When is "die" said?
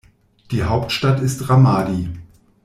0.49-0.63